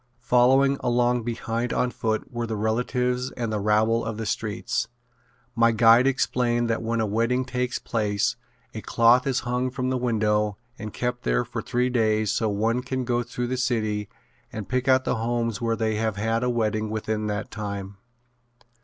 [0.23, 4.87] Following along behind on foot were the relatives and the rabble of the streets.
[5.53, 8.35] My guide explained that when a wedding takes place
[8.73, 12.81] a cloth is hung from the window and kept there for three days so one
[12.81, 14.09] can go through the city
[14.51, 17.97] and pick out the homes where they have had a wedding within that time.